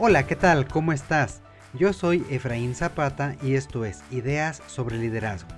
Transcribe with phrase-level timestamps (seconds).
[0.00, 0.68] Hola, ¿qué tal?
[0.68, 1.40] ¿Cómo estás?
[1.74, 5.48] Yo soy Efraín Zapata y esto es Ideas sobre Liderazgo,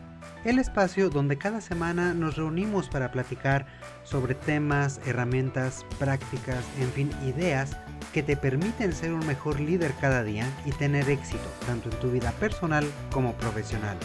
[0.47, 3.67] el espacio donde cada semana nos reunimos para platicar
[4.03, 7.77] sobre temas, herramientas, prácticas, en fin, ideas
[8.15, 12.11] que te permiten ser un mejor líder cada día y tener éxito tanto en tu
[12.11, 13.99] vida personal como profesional.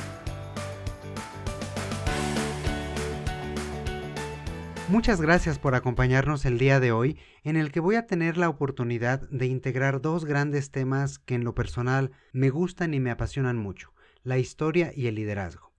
[4.88, 8.50] Muchas gracias por acompañarnos el día de hoy en el que voy a tener la
[8.50, 13.58] oportunidad de integrar dos grandes temas que en lo personal me gustan y me apasionan
[13.58, 15.74] mucho, la historia y el liderazgo.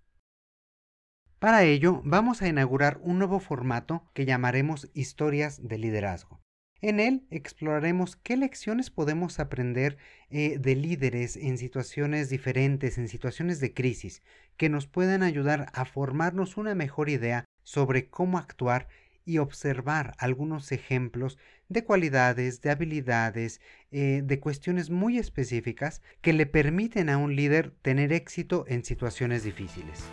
[1.39, 6.41] Para ello vamos a inaugurar un nuevo formato que llamaremos Historias de Liderazgo.
[6.81, 9.99] En él exploraremos qué lecciones podemos aprender
[10.31, 14.23] eh, de líderes en situaciones diferentes, en situaciones de crisis,
[14.57, 18.87] que nos puedan ayudar a formarnos una mejor idea sobre cómo actuar
[19.25, 21.37] y observar algunos ejemplos
[21.69, 23.61] de cualidades, de habilidades,
[23.91, 29.43] eh, de cuestiones muy específicas que le permiten a un líder tener éxito en situaciones
[29.43, 30.05] difíciles.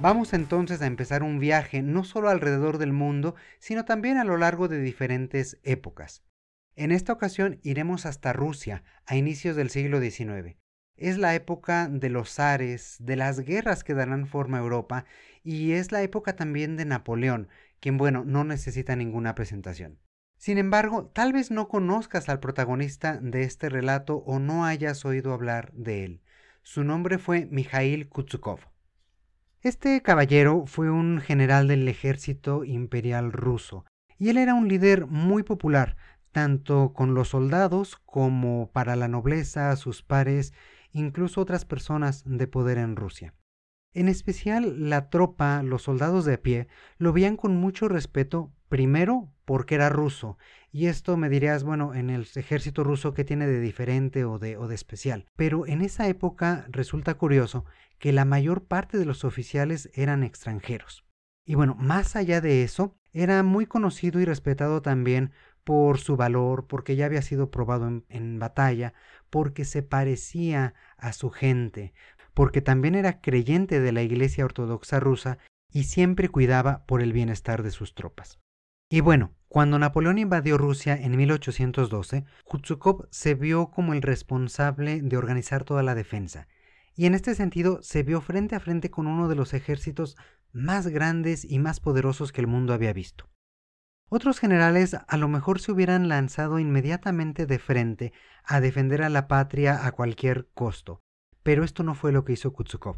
[0.00, 4.36] Vamos entonces a empezar un viaje no solo alrededor del mundo, sino también a lo
[4.36, 6.22] largo de diferentes épocas.
[6.76, 10.56] En esta ocasión iremos hasta Rusia, a inicios del siglo XIX.
[10.96, 15.04] Es la época de los zares, de las guerras que darán forma a Europa,
[15.42, 17.48] y es la época también de Napoleón,
[17.80, 19.98] quien, bueno, no necesita ninguna presentación.
[20.38, 25.32] Sin embargo, tal vez no conozcas al protagonista de este relato o no hayas oído
[25.32, 26.22] hablar de él.
[26.62, 28.60] Su nombre fue Mikhail Kutsukov.
[29.62, 33.84] Este caballero fue un general del ejército imperial ruso,
[34.18, 35.96] y él era un líder muy popular,
[36.32, 40.52] tanto con los soldados como para la nobleza, sus pares
[40.96, 43.34] incluso otras personas de poder en Rusia.
[43.92, 49.32] En especial la tropa, los soldados de a pie, lo veían con mucho respeto, primero
[49.44, 50.38] porque era ruso,
[50.72, 54.56] y esto me dirías, bueno, en el ejército ruso qué tiene de diferente o de,
[54.56, 55.26] o de especial.
[55.36, 57.64] Pero en esa época resulta curioso
[57.98, 61.04] que la mayor parte de los oficiales eran extranjeros.
[61.46, 65.32] Y bueno, más allá de eso, era muy conocido y respetado también
[65.66, 68.94] por su valor, porque ya había sido probado en, batalla,
[69.30, 71.92] porque se parecía a su gente,
[72.34, 75.38] porque también era creyente de la Iglesia Ortodoxa rusa
[75.72, 78.38] y siempre cuidaba por el bienestar de sus tropas.
[78.88, 85.16] Y bueno, cuando Napoleón invadió Rusia en 1812, Kutsukov se vio como el responsable de
[85.16, 86.46] organizar toda la defensa,
[86.94, 90.16] y en este sentido se vio frente a frente con uno de los ejércitos
[90.52, 93.28] más grandes y más poderosos que el mundo había visto.
[94.08, 98.12] Otros generales a lo mejor se hubieran lanzado inmediatamente de frente
[98.44, 101.02] a defender a la patria a cualquier costo,
[101.42, 102.96] pero esto no fue lo que hizo Kutsukov.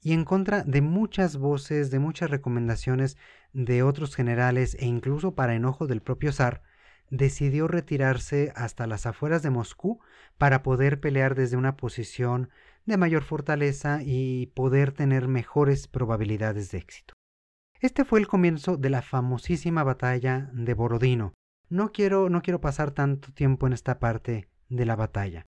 [0.00, 3.18] Y en contra de muchas voces, de muchas recomendaciones
[3.52, 6.62] de otros generales e incluso para enojo del propio zar,
[7.10, 10.00] decidió retirarse hasta las afueras de Moscú
[10.38, 12.48] para poder pelear desde una posición
[12.86, 17.17] de mayor fortaleza y poder tener mejores probabilidades de éxito.
[17.80, 21.34] Este fue el comienzo de la famosísima batalla de Borodino.
[21.68, 25.46] No quiero, no quiero pasar tanto tiempo en esta parte de la batalla.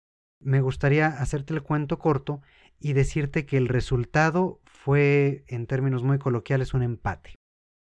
[0.40, 2.40] Me gustaría hacerte el cuento corto
[2.78, 7.34] y decirte que el resultado fue, en términos muy coloquiales, un empate.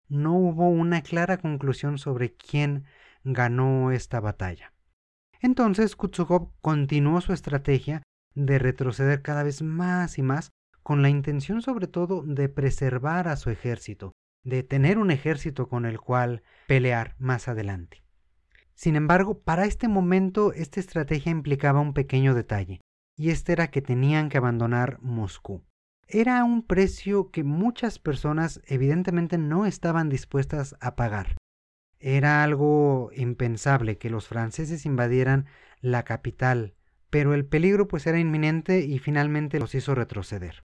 [0.08, 2.86] No hubo una clara conclusión sobre quién
[3.24, 4.74] ganó esta batalla.
[5.42, 8.04] Entonces Kutsukov continuó su estrategia
[8.36, 10.52] de retroceder cada vez más y más
[10.84, 14.12] con la intención sobre todo de preservar a su ejército,
[14.44, 18.04] de tener un ejército con el cual pelear más adelante.
[18.76, 22.80] Sin embargo, para este momento esta estrategia implicaba un pequeño detalle,
[23.18, 25.66] y este era que tenían que abandonar Moscú.
[26.08, 31.36] Era un precio que muchas personas evidentemente no estaban dispuestas a pagar.
[32.00, 35.46] Era algo impensable que los franceses invadieran
[35.82, 36.74] la capital,
[37.10, 40.64] pero el peligro pues era inminente y finalmente los hizo retroceder.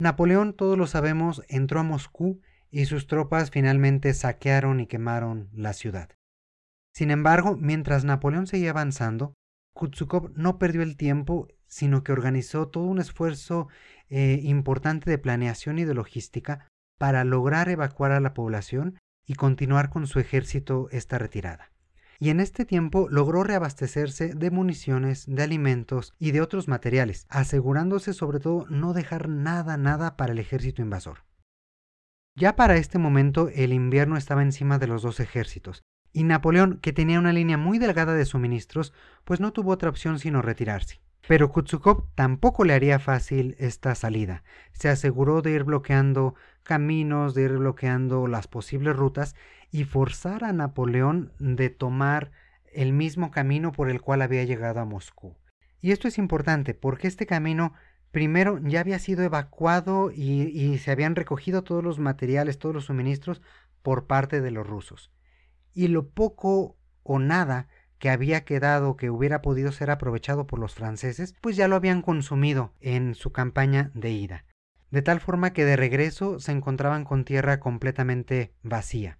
[0.00, 2.40] Napoleón, todos lo sabemos, entró a Moscú
[2.74, 6.08] y sus tropas finalmente saquearon y quemaron la ciudad.
[6.92, 9.34] Sin embargo, mientras Napoleón seguía avanzando,
[9.74, 13.68] Kutsukov no perdió el tiempo, sino que organizó todo un esfuerzo
[14.08, 16.66] eh, importante de planeación y de logística
[16.98, 21.70] para lograr evacuar a la población y continuar con su ejército esta retirada.
[22.18, 28.14] Y en este tiempo logró reabastecerse de municiones, de alimentos y de otros materiales, asegurándose
[28.14, 31.18] sobre todo no dejar nada, nada para el ejército invasor.
[32.36, 36.92] Ya para este momento el invierno estaba encima de los dos ejércitos, y Napoleón, que
[36.92, 38.92] tenía una línea muy delgada de suministros,
[39.24, 41.00] pues no tuvo otra opción sino retirarse.
[41.28, 44.42] Pero Kutsukov tampoco le haría fácil esta salida.
[44.72, 46.34] Se aseguró de ir bloqueando
[46.64, 49.36] caminos, de ir bloqueando las posibles rutas
[49.70, 52.32] y forzar a Napoleón de tomar
[52.72, 55.36] el mismo camino por el cual había llegado a Moscú.
[55.80, 57.74] Y esto es importante porque este camino
[58.14, 63.42] primero ya había sido evacuado y, se habían recogido todos los materiales, todos los suministros
[63.82, 65.10] por parte de los rusos.
[65.74, 67.68] Y lo poco o nada
[67.98, 72.02] que había quedado que hubiera podido ser aprovechado por los franceses, pues ya lo habían
[72.02, 74.44] consumido en su campaña de ida.
[74.92, 79.18] De tal forma que de regreso se encontraban con tierra completamente vacía.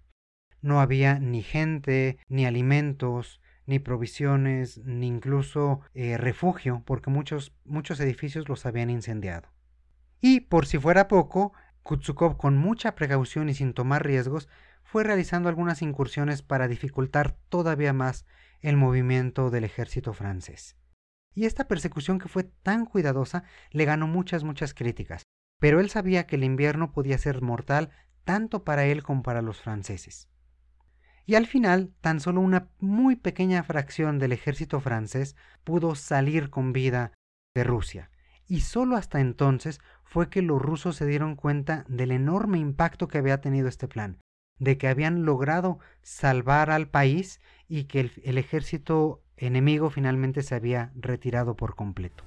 [0.61, 7.99] No había ni gente, ni alimentos, ni provisiones, ni incluso eh, refugio, porque muchos, muchos
[7.99, 9.49] edificios los habían incendiado.
[10.21, 11.53] Y por si fuera poco,
[11.83, 14.49] Kutsukov con mucha precaución y sin tomar riesgos
[14.83, 18.25] fue realizando algunas incursiones para dificultar todavía más
[18.61, 20.77] el movimiento del ejército francés.
[21.33, 25.23] Y esta persecución que fue tan cuidadosa le ganó muchas, muchas críticas,
[25.59, 27.89] pero él sabía que el invierno podía ser mortal
[28.23, 30.29] tanto para él como para los franceses.
[31.25, 36.71] Y al final, tan solo una muy pequeña fracción del ejército francés pudo salir con
[36.71, 37.13] vida
[37.55, 38.11] de Rusia.
[38.47, 43.17] Y solo hasta entonces fue que los rusos se dieron cuenta del enorme impacto que
[43.17, 44.19] había tenido este plan,
[44.59, 50.91] de que habían logrado salvar al país y que el, ejército enemigo finalmente se había
[50.95, 52.23] retirado por completo.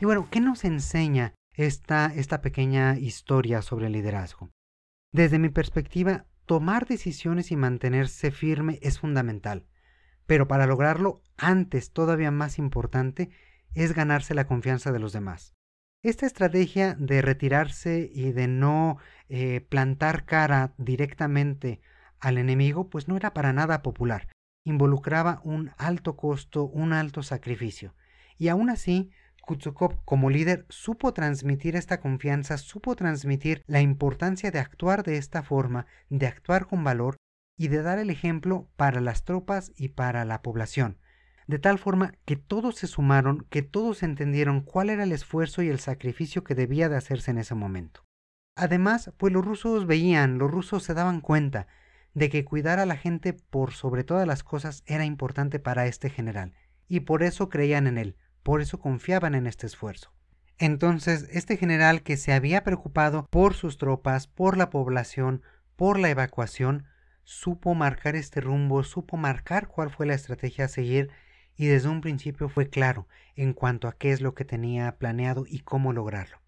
[0.00, 4.50] Y bueno, ¿qué nos enseña esta, esta pequeña historia sobre el liderazgo?
[5.12, 9.66] Desde mi perspectiva, tomar decisiones y mantenerse firme es fundamental,
[10.26, 13.30] pero para lograrlo, antes, todavía más importante,
[13.74, 15.54] es ganarse la confianza de los demás.
[16.04, 18.98] Esta estrategia de retirarse y de no
[19.28, 21.80] eh, plantar cara directamente
[22.20, 24.28] al enemigo, pues no era para nada popular.
[24.64, 27.96] Involucraba un alto costo, un alto sacrificio.
[28.36, 29.10] Y aún así,
[29.48, 35.42] Kutsukov como líder supo transmitir esta confianza, supo transmitir la importancia de actuar de esta
[35.42, 37.16] forma, de actuar con valor
[37.56, 40.98] y de dar el ejemplo para las tropas y para la población
[41.48, 45.68] de tal forma que todos se sumaron, que todos entendieron cuál era el esfuerzo y
[45.68, 48.04] el sacrificio que debía de hacerse en ese momento.
[48.54, 51.66] Además, pues los rusos veían, los rusos se daban cuenta
[52.12, 56.10] de que cuidar a la gente por sobre todas las cosas era importante para este
[56.10, 56.52] general,
[56.86, 58.16] y por eso creían en él,
[58.48, 60.10] por eso confiaban en este esfuerzo.
[60.56, 65.42] Entonces, este general que se había preocupado por sus tropas, por la población,
[65.76, 66.86] por la evacuación,
[67.24, 71.10] supo marcar este rumbo, supo marcar cuál fue la estrategia a seguir
[71.56, 73.06] y desde un principio fue claro
[73.36, 76.40] en cuanto a qué es lo que tenía planeado y cómo lograrlo.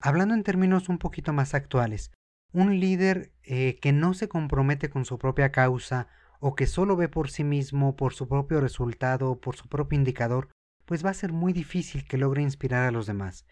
[0.00, 2.10] Hablando en términos un poquito más actuales,
[2.52, 6.08] un líder eh, que no se compromete con su propia causa
[6.40, 10.48] o que solo ve por sí mismo, por su propio resultado, por su propio indicador,
[10.84, 13.44] pues va a ser muy difícil que logre inspirar a los demás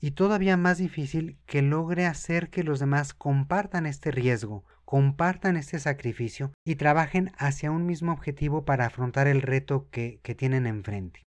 [0.00, 5.78] y todavía más difícil que logre hacer que los demás compartan este riesgo, compartan este
[5.78, 11.22] sacrificio y trabajen hacia un mismo objetivo para afrontar el reto que, tienen enfrente.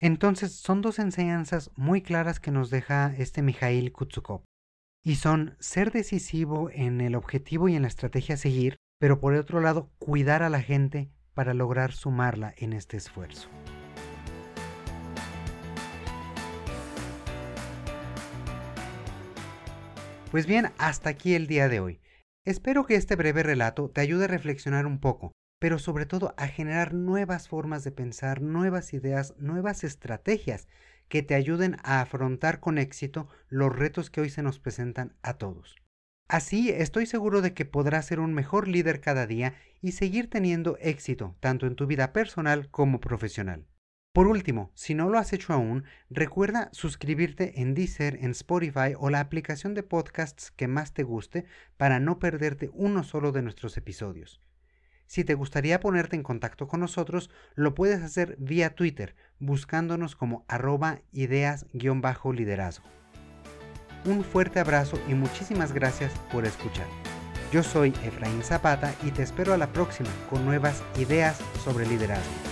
[0.00, 4.42] Entonces son dos enseñanzas muy claras que nos deja este Mikhail Kutsukov.
[5.04, 9.34] Y son ser decisivo en el objetivo y en la estrategia a seguir, pero por
[9.34, 13.48] otro lado cuidar a la gente para lograr sumarla en este esfuerzo.
[20.30, 22.00] Pues bien, hasta aquí el día de hoy.
[22.44, 26.48] Espero que este breve relato te ayude a reflexionar un poco, pero sobre todo a
[26.48, 30.68] generar nuevas formas de pensar, nuevas ideas, nuevas estrategias
[31.08, 35.38] que te ayuden a afrontar con éxito los retos que hoy se nos presentan a
[35.38, 35.76] todos.
[36.28, 40.76] Así estoy seguro de que podrás ser un mejor líder cada día y seguir teniendo
[40.82, 43.66] éxito tanto en tu vida personal como profesional.
[44.12, 49.10] Por último, si no lo has hecho aún, recuerda suscribirte en Deezer, en Spotify o
[49.10, 51.44] la aplicación de podcasts que más te guste
[51.76, 54.40] para no perderte uno solo de nuestros episodios.
[55.06, 60.44] Si te gustaría ponerte en contacto con nosotros, lo puedes hacer vía Twitter, buscándonos como
[60.48, 62.84] arroba ideas-liderazgo.
[64.04, 66.86] Un fuerte abrazo y muchísimas gracias por escuchar.
[67.52, 72.47] Yo soy Efraín Zapata y te espero a la próxima con nuevas ideas sobre liderazgo.